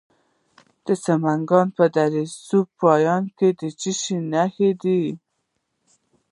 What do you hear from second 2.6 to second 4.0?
پاین کې څه شی